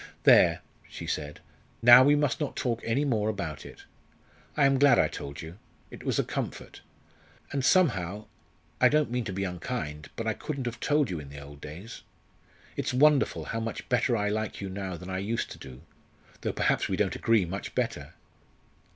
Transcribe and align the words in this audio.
"There!" 0.23 0.61
she 0.89 1.05
said, 1.05 1.41
"now 1.83 2.03
we 2.03 2.15
must 2.15 2.39
not 2.39 2.55
talk 2.55 2.81
any 2.83 3.05
more 3.05 3.29
about 3.29 3.67
it. 3.67 3.83
I 4.57 4.65
am 4.65 4.79
glad 4.79 4.97
I 4.97 5.07
told 5.07 5.43
you. 5.43 5.59
It 5.91 6.03
was 6.03 6.17
a 6.17 6.23
comfort. 6.23 6.81
And 7.51 7.63
somehow 7.63 8.25
I 8.79 8.89
don't 8.89 9.11
mean 9.11 9.25
to 9.25 9.31
be 9.31 9.43
unkind; 9.43 10.09
but 10.15 10.25
I 10.25 10.33
couldn't 10.33 10.65
have 10.65 10.79
told 10.79 11.11
you 11.11 11.19
in 11.19 11.29
the 11.29 11.39
old 11.39 11.61
days 11.61 12.01
it's 12.75 12.95
wonderful 12.95 13.45
how 13.45 13.59
much 13.59 13.87
better 13.89 14.17
I 14.17 14.29
like 14.29 14.59
you 14.59 14.69
now 14.69 14.97
than 14.97 15.11
I 15.11 15.19
used 15.19 15.51
to 15.51 15.59
do, 15.59 15.83
though 16.41 16.51
perhaps 16.53 16.89
we 16.89 16.97
don't 16.97 17.15
agree 17.15 17.45
much 17.45 17.75
better." 17.75 18.15